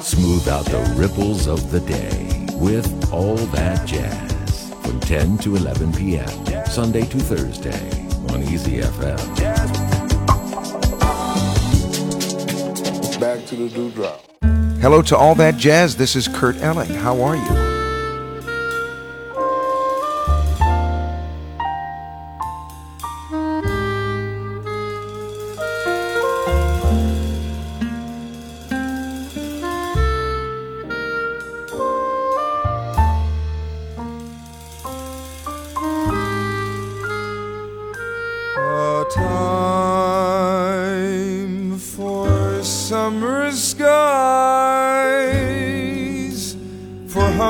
[0.00, 5.92] Smooth out the ripples of the day with All That Jazz from 10 to 11
[5.92, 6.66] p.m.
[6.66, 9.18] Sunday to Thursday on Easy FM.
[13.18, 14.22] Back to the dewdrop.
[14.80, 15.96] Hello to all that jazz.
[15.96, 16.94] This is Kurt Elling.
[16.94, 17.79] How are you?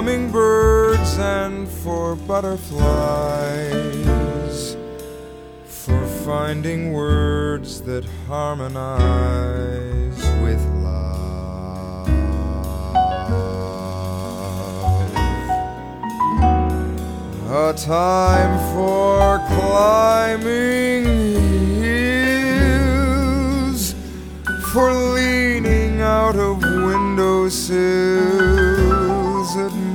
[0.00, 2.80] Hummingbirds and for butterflies,
[5.66, 12.08] for finding words that harmonize with love.
[17.50, 21.04] A time for climbing
[22.62, 23.94] hills,
[24.72, 27.60] for leaning out of windowsills,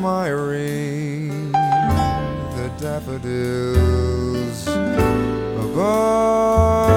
[0.05, 4.67] admiring the daffodils
[5.57, 6.91] above.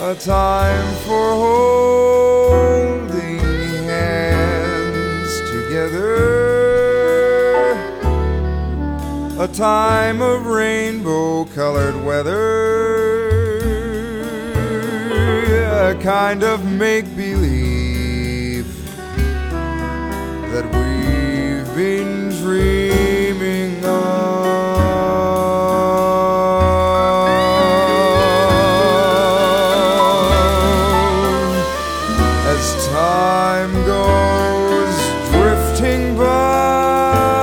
[0.00, 1.28] A time for
[2.54, 3.40] holding
[3.88, 6.14] hands together.
[9.40, 13.16] A time of rainbow colored weather.
[15.90, 17.65] A kind of make believe
[20.56, 23.92] that we've been dreaming of.
[32.48, 34.96] As time goes
[35.30, 37.36] drifting by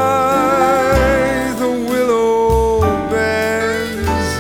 [1.60, 2.82] the willow
[3.12, 4.32] bends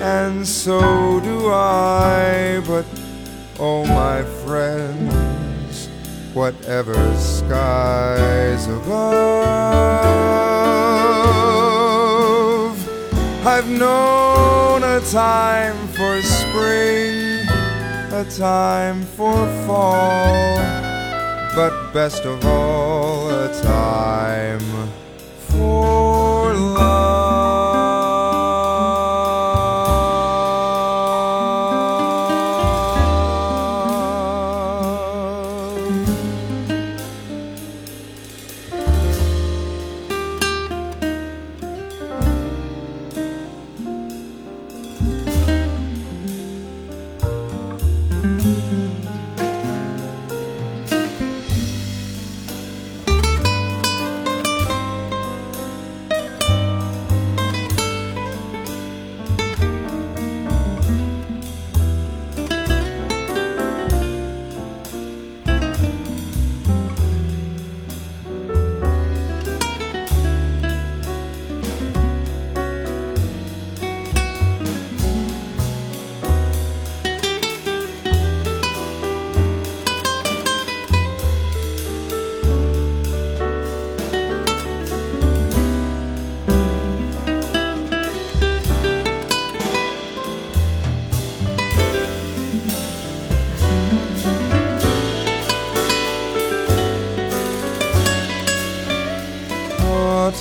[0.00, 2.84] and so do I but
[3.60, 5.41] oh my friends
[6.34, 9.52] whatever skies above.
[13.46, 17.32] I've known a time for spring
[18.14, 19.34] a time for
[19.66, 20.56] fall,
[21.56, 24.60] but best of all, a time
[25.48, 26.31] for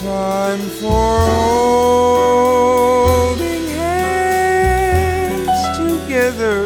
[0.01, 1.19] time for
[3.29, 6.59] holding hands together.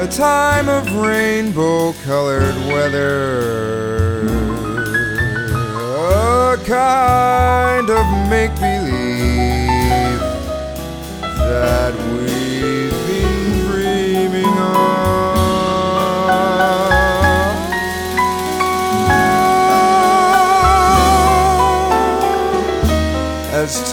[0.00, 4.22] A time of rainbow colored weather.
[5.74, 7.65] A kind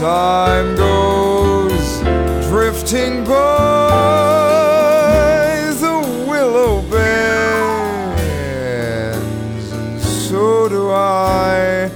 [0.04, 2.02] time goes
[2.50, 4.44] drifting by
[5.80, 5.96] the
[6.28, 8.12] willow bends,
[9.72, 11.90] and so do I.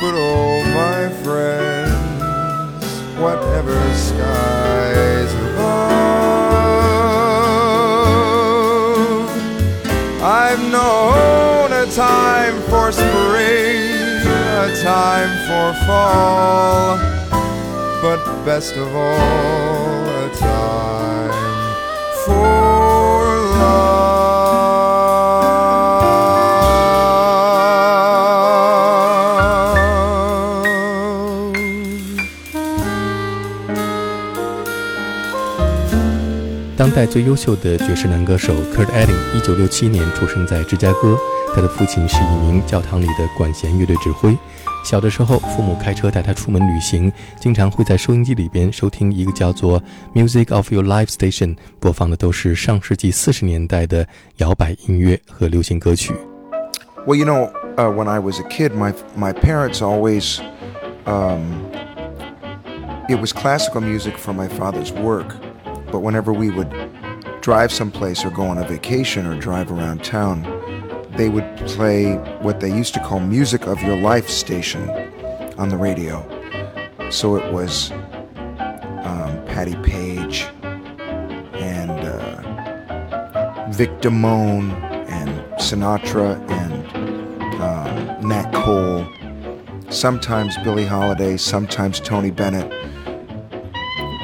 [0.00, 2.84] But oh, my friends,
[3.20, 5.92] whatever skies above,
[10.22, 17.11] I've known a time for spring, a time for fall,
[18.44, 21.51] best of all a time.
[36.97, 41.15] 代最优秀的爵士男歌手 Kurt Elling，一九六七年出生在芝加哥。
[41.53, 44.35] 他的父亲是一名教堂里的管弦乐队指挥。
[44.83, 49.79] 小的时候，父母开车带他出门旅行，经常会在收音机里边收听一个叫做
[50.15, 54.07] Music of Your Life Station，播放的都是上世纪四十年代的
[54.37, 56.15] 摇摆音乐和流行歌曲。
[57.05, 60.39] Well, you know, uh, when I was a kid, my my parents always,
[61.05, 61.41] um,
[63.07, 65.35] it was classical music for my father's work.
[65.92, 66.70] But whenever we would
[67.42, 70.42] drive someplace or go on a vacation or drive around town,
[71.16, 74.88] they would play what they used to call music of your life station
[75.58, 76.26] on the radio.
[77.10, 80.46] So it was um, Patti Page
[81.52, 84.72] and uh, Vic Damone
[85.10, 85.30] and
[85.60, 89.06] Sinatra and um, Nat Cole,
[89.90, 92.72] sometimes Billie Holiday, sometimes Tony Bennett.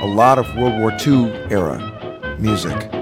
[0.01, 2.98] A lot of World War II era music.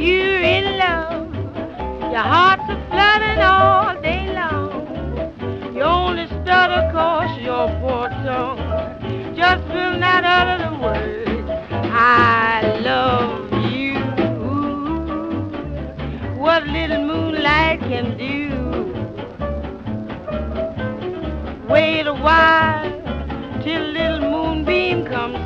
[0.00, 1.34] You're in love.
[2.10, 5.74] Your heart's a flooding all day long.
[5.74, 8.60] You only stutter cause your poor tongue
[9.36, 11.50] just will not utter the words.
[11.92, 14.00] I love you.
[16.40, 18.40] What little moonlight can do.
[21.68, 22.90] Wait a while
[23.62, 25.39] till little moonbeam comes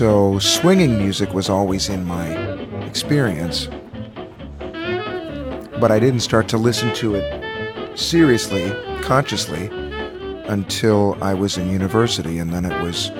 [0.00, 2.26] So swinging music was always in my
[2.86, 3.68] experience.
[5.78, 8.72] But I didn't start to listen to it seriously,
[9.02, 9.68] consciously,
[10.48, 12.38] until I was in university.
[12.38, 13.10] And then it was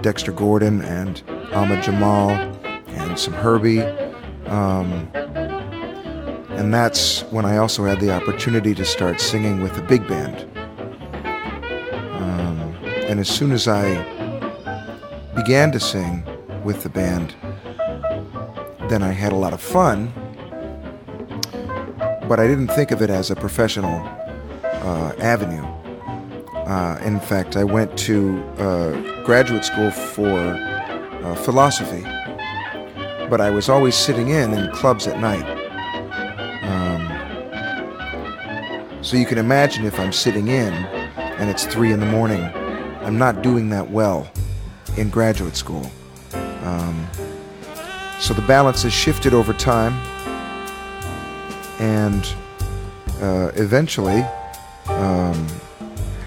[0.00, 1.22] Dexter Gordon and
[1.52, 3.82] Ahmad Jamal and some Herbie.
[4.46, 5.10] Um,
[6.62, 10.46] and that's when I also had the opportunity to start singing with a big band.
[12.14, 12.76] Um,
[13.08, 13.84] and as soon as I
[15.34, 16.22] began to sing
[16.62, 17.34] with the band,
[18.88, 20.12] then I had a lot of fun,
[22.28, 23.98] but I didn't think of it as a professional
[24.62, 25.64] uh, avenue.
[26.54, 32.04] Uh, in fact, I went to uh, graduate school for uh, philosophy,
[33.28, 35.61] but I was always sitting in in clubs at night.
[39.02, 42.42] So you can imagine if I'm sitting in and it's three in the morning,
[43.02, 44.30] I'm not doing that well
[44.96, 45.90] in graduate school.
[46.62, 47.08] Um,
[48.20, 49.94] so the balance has shifted over time,
[51.80, 52.24] and
[53.20, 54.22] uh, eventually,
[54.86, 55.48] um,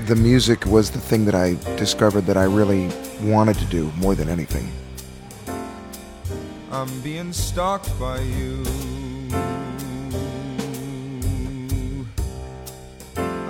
[0.08, 4.16] the music was the thing that I discovered that I really wanted to do more
[4.16, 4.70] than anything.
[6.72, 8.66] I'm being stalked by you.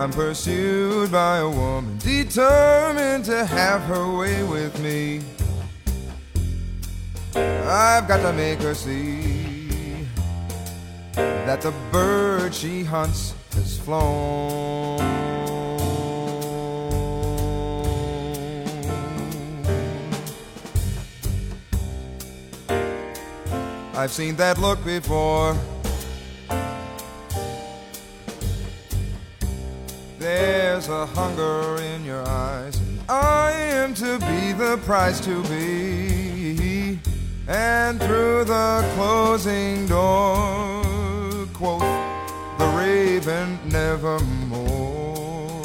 [0.05, 5.19] I'm pursued by a woman determined to have her way with me.
[7.33, 10.05] I've got to make her see
[11.15, 14.99] that the bird she hunts has flown.
[23.95, 25.57] I've seen that look before.
[30.85, 36.99] There's a hunger in your eyes, and I am to be the prize to be.
[37.47, 40.83] And through the closing door,
[41.53, 41.81] quoth
[42.59, 45.63] the raven nevermore.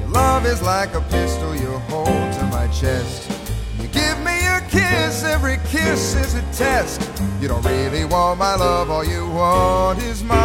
[0.00, 3.29] Your love is like a pistol you hold to my chest.
[4.70, 7.00] Kiss, every kiss is a test.
[7.40, 10.36] You don't really want my love, all you want is my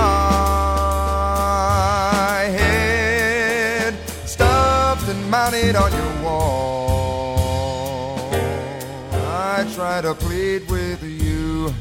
[2.57, 8.29] head stuffed and mounted on your wall.
[9.13, 11.73] I try to plead with you,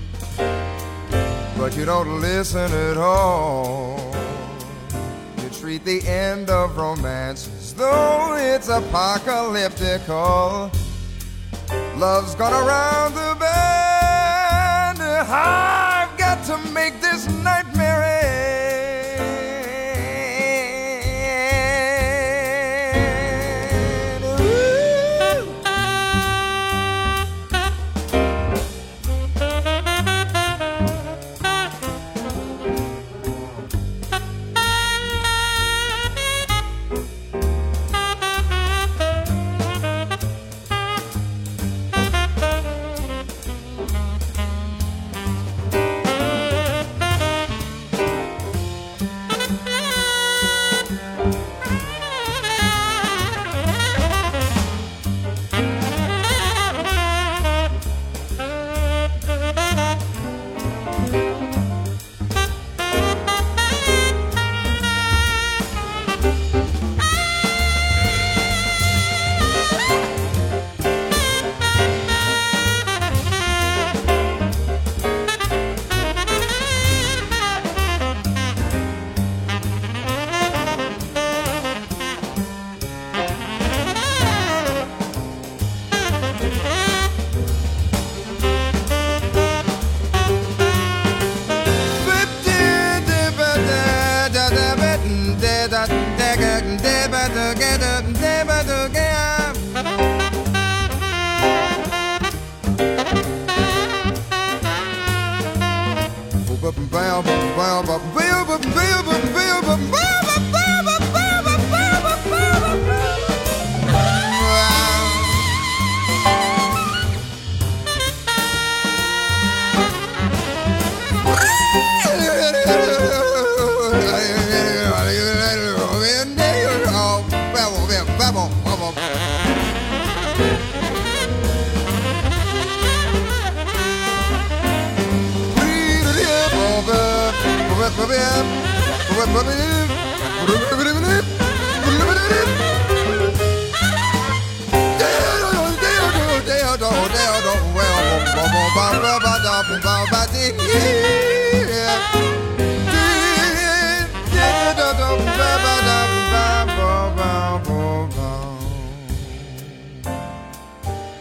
[1.56, 4.00] but you don't listen at all.
[5.42, 10.70] You treat the end of romance as though it's apocalyptical.
[11.96, 15.00] Love's gone around the bend.
[15.00, 17.63] I've got to make this nightmare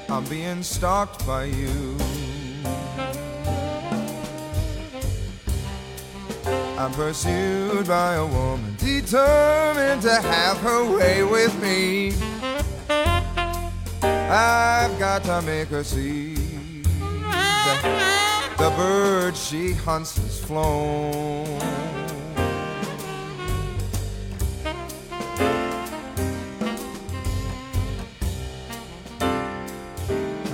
[0.10, 1.98] I'm being stalked by you.
[6.78, 12.14] I'm pursued by a woman determined to have her way with me.
[14.02, 16.34] I've got to make her see
[18.64, 21.46] the bird she hunts has flown.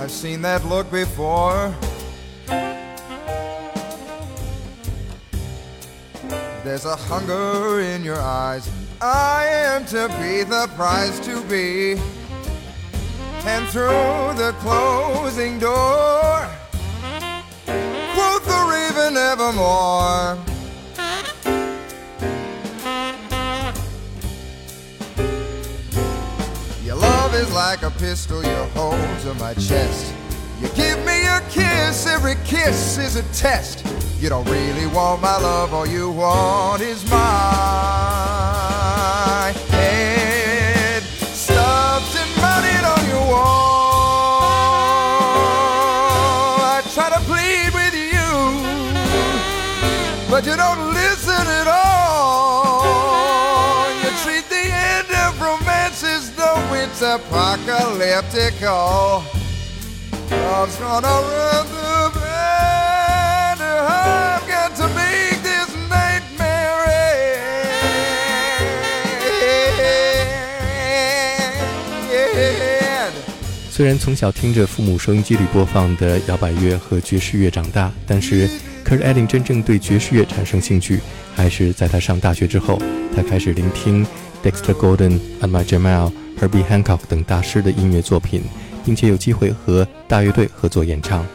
[0.00, 1.72] I've seen that look before.
[6.64, 8.68] There's a hunger in your eyes.
[9.00, 11.92] I am to be the prize to be.
[13.46, 16.49] And through the closing door,
[19.50, 20.38] evermore.
[26.84, 30.14] Your love is like a pistol you hold to my chest.
[30.60, 33.86] You give me a kiss, every kiss is a test.
[34.20, 37.79] You don't really want my love, all you want is my
[57.00, 59.24] it's apocalyptical.
[60.30, 63.60] Love's gonna run the band.
[63.62, 66.84] I've got to make this nightmare
[71.96, 73.14] end.
[73.70, 78.46] 虽然从小听着父母收音机里播放的摇摆乐和爵士乐长大，但是
[78.84, 81.00] Kurt Elling 真正对爵士乐产生兴趣，
[81.34, 82.78] 还是在他上大学之后。
[83.16, 84.06] 他开始聆听
[84.42, 88.42] Dexter Gordon、a m a Jamal、Herbie Hancock 等大师的音乐作品，
[88.84, 91.26] 并且有机会和大乐队合作演唱。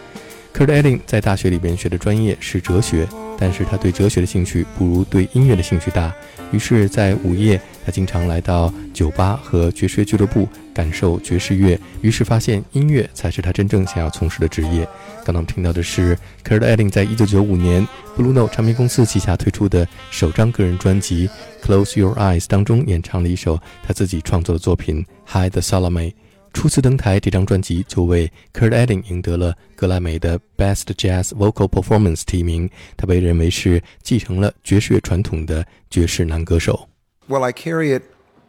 [0.54, 3.06] Kurt Elling 在大学里边学的专业是哲学，
[3.38, 6.14] 但是他对哲学的兴趣不如对音乐的兴趣大。
[6.52, 11.78] 于是，在午夜，他经常来到酒吧和爵士俱乐部感受爵士乐。
[12.02, 14.88] 于是发现音乐才是他真正想要从事的职业。
[15.25, 21.29] 刚刚我们听到的是 Kurt Elling 在一九九五年 Blue Note 唱片公司旗下推出的首张个人专辑《
[21.65, 26.11] Close Your Eyes》当中演唱了一首他自己创作的作品《Hide the Salome》。
[26.53, 32.69] 初次登台，这张专辑就为 Kurt Elling 赢得了格莱美的 Best Jazz Vocal Performance 提名。
[32.97, 36.89] 他被认为是继承了爵士乐传统的爵士男歌手。
[37.29, 38.03] Well, I carry it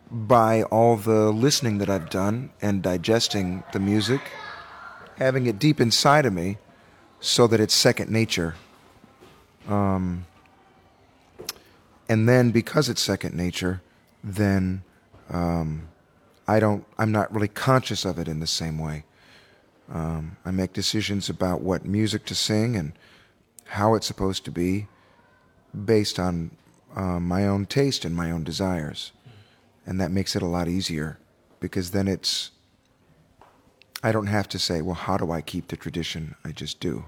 [0.10, 4.20] by all the listening that I've done and digesting the music,
[5.20, 6.56] having it deep inside of me
[7.21, 8.55] so that it's second nature.
[9.69, 10.27] Um,
[12.09, 13.83] and then because it's second nature,
[14.23, 14.83] then
[15.31, 15.89] um,
[16.47, 19.05] I don't, I'm not really conscious of it in the same way.
[19.93, 22.93] Um, I make decisions about what music to sing and
[23.65, 24.87] how it's supposed to be
[25.85, 26.51] based on
[26.95, 29.13] uh, my own taste and my own desires.
[29.85, 31.19] And that makes it a lot easier
[31.61, 32.51] because then it's,
[34.07, 36.37] I don't have to say, well, how do I keep the tradition?
[36.45, 37.03] I just do.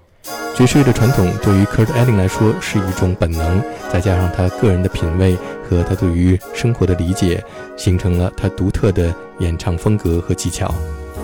[0.53, 7.41] 爵士乐的传统对于 Kurt Elling 来说是一种本能，再加上他个人的品味和他对于生活的理解，
[7.77, 10.67] 形成了他独特的演唱风格和技巧。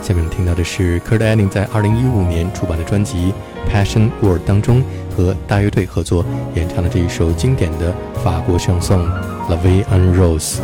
[0.01, 3.33] 下面我们听到的是 Kurt Elling 在2015年出版的专辑
[3.69, 4.81] 《Passion World》当中
[5.13, 6.23] 和大乐队合作
[6.55, 9.05] 演唱的这一首经典的法国圣颂
[9.49, 10.59] 《La Vie en Rose》。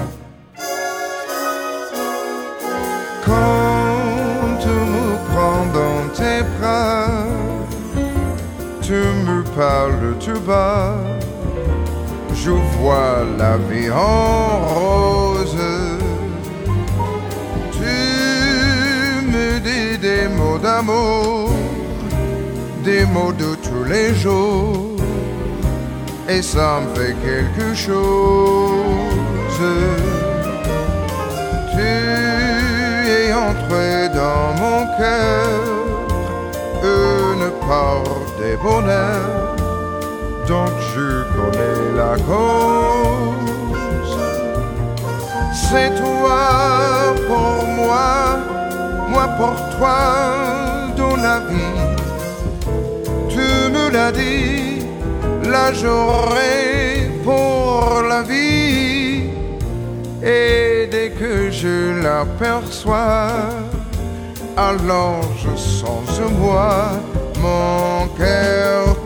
[10.26, 10.96] Tout bas,
[12.34, 15.58] je vois la vie en rose.
[17.78, 21.50] Tu me dis des mots d'amour,
[22.84, 24.96] des mots de tous les jours,
[26.30, 29.62] et ça me fait quelque chose.
[31.74, 31.82] Tu
[33.10, 35.50] es entré dans mon cœur,
[36.84, 38.04] une part
[38.40, 39.61] des bonheurs
[40.52, 44.16] dont je connais la cause.
[45.66, 46.42] C'est toi
[47.30, 48.10] pour moi,
[49.14, 50.00] moi pour toi
[50.98, 51.82] dans la vie.
[53.34, 54.86] Tu me l'as dit,
[55.56, 59.30] la journée pour la vie.
[60.22, 63.30] Et dès que je l'aperçois,
[64.58, 66.74] alors je sens moi
[67.42, 69.01] mon cœur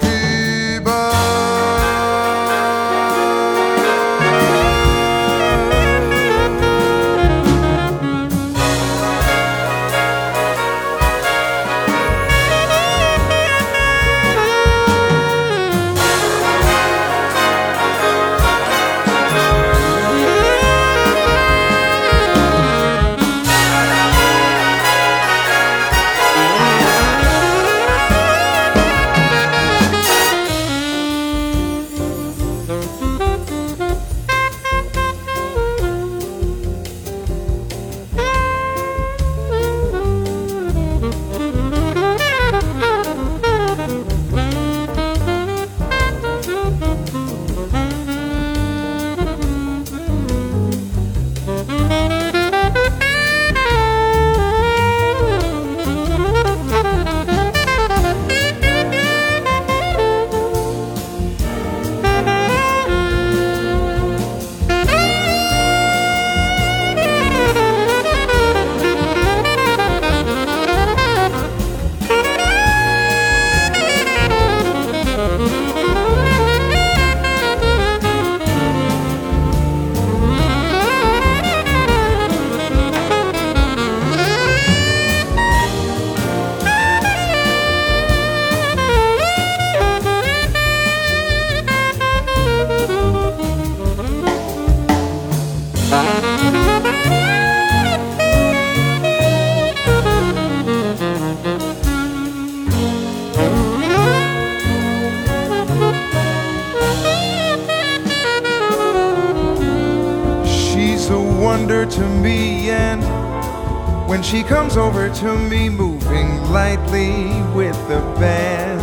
[115.15, 118.81] to me, moving lightly with the band.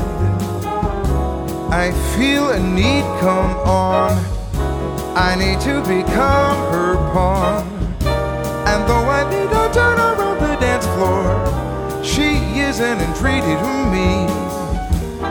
[1.70, 4.12] I feel a need come on.
[5.14, 7.66] I need to become her pawn.
[8.66, 13.72] And though I need to turn around the dance floor, she is an entreaty to
[13.92, 14.26] me.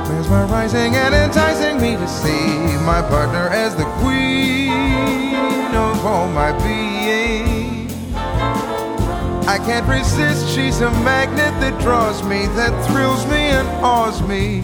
[0.07, 6.27] There's my rising and enticing me to see my partner as the queen of all
[6.27, 7.60] my being.
[9.47, 14.59] I can't resist, she's a magnet that draws me, that thrills me and awes me.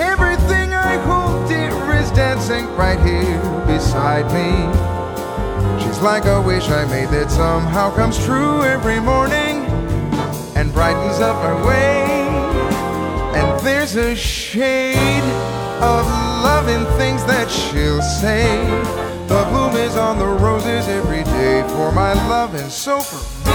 [0.00, 4.50] Everything I hold dear is dancing right here beside me.
[5.82, 9.66] She's like a wish I made that somehow comes true every morning
[10.54, 12.04] and brightens up our way.
[13.34, 15.24] And there's a shade
[15.82, 16.06] of
[16.42, 19.07] love in things that she'll say.
[19.28, 23.52] The bloom is on the roses every day for my love, and so for me,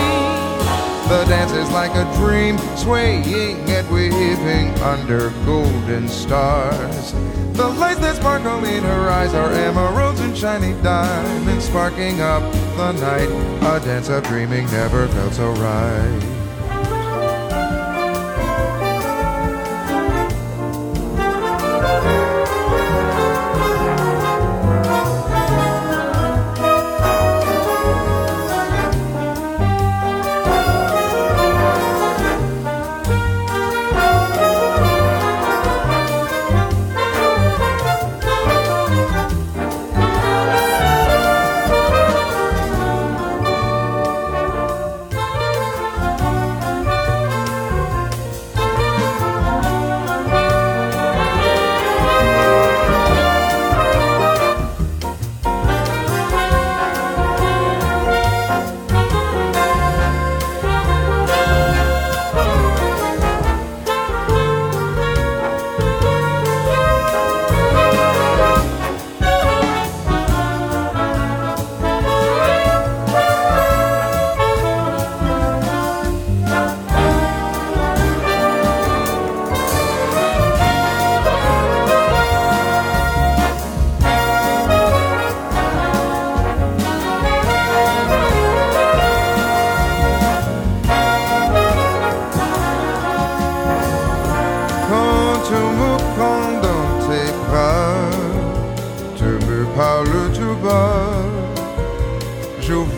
[1.09, 3.25] the dance is like a dream, swaying
[3.67, 7.13] and waving under golden stars.
[7.53, 12.43] The lights that sparkle in her eyes are emeralds and shiny diamonds, sparking up
[12.77, 13.29] the night.
[13.61, 16.42] A dance of dreaming never felt so right.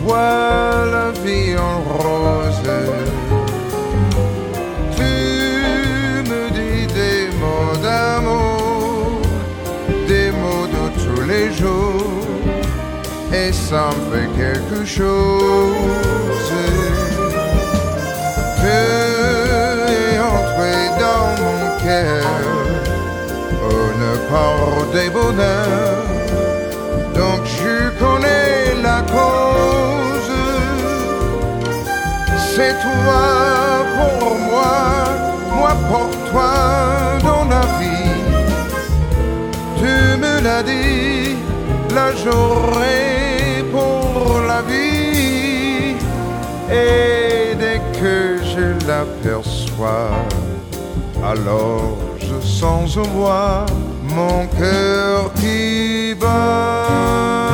[0.06, 2.70] Je vois la vie en rose.
[4.96, 5.12] Tu
[6.30, 9.20] me dis des mots d'amour,
[10.06, 12.26] des mots de tous les jours,
[13.32, 15.74] et ça me fait quelque chose.
[18.58, 22.26] Tu es entré dans mon cœur,
[23.92, 25.85] une part des bonheurs,
[32.56, 35.04] C'est toi pour moi,
[35.58, 36.54] moi pour toi
[37.22, 38.24] dans la vie.
[39.76, 41.36] Tu me l'as dit,
[41.94, 45.96] la journée pour la vie.
[46.72, 50.12] Et dès que je l'aperçois,
[51.22, 53.66] alors je sens au voix
[54.02, 57.45] mon cœur qui bat.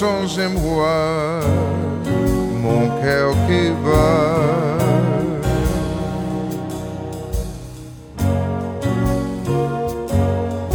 [0.00, 1.40] Sans et moi,
[2.62, 4.78] mon cœur qui bat.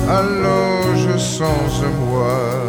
[0.08, 2.65] Alors je songe moi.